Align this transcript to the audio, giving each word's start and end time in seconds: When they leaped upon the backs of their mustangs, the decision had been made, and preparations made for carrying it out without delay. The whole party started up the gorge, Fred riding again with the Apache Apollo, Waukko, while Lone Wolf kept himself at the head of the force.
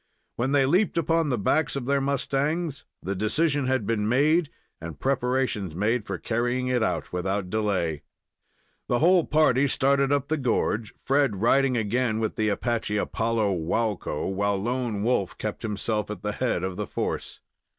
When 0.35 0.51
they 0.51 0.65
leaped 0.65 0.97
upon 0.97 1.29
the 1.29 1.37
backs 1.37 1.75
of 1.75 1.85
their 1.85 2.01
mustangs, 2.01 2.85
the 3.03 3.13
decision 3.13 3.67
had 3.67 3.85
been 3.85 4.09
made, 4.09 4.49
and 4.81 4.99
preparations 4.99 5.75
made 5.75 6.05
for 6.05 6.17
carrying 6.17 6.67
it 6.69 6.81
out 6.81 7.13
without 7.13 7.51
delay. 7.51 8.01
The 8.87 8.97
whole 8.97 9.25
party 9.27 9.67
started 9.67 10.11
up 10.11 10.27
the 10.27 10.37
gorge, 10.37 10.95
Fred 11.05 11.35
riding 11.43 11.77
again 11.77 12.17
with 12.19 12.35
the 12.35 12.49
Apache 12.49 12.97
Apollo, 12.97 13.53
Waukko, 13.59 14.27
while 14.33 14.57
Lone 14.57 15.03
Wolf 15.03 15.37
kept 15.37 15.61
himself 15.61 16.09
at 16.09 16.23
the 16.23 16.31
head 16.31 16.63
of 16.63 16.77
the 16.77 16.87
force. 16.87 17.39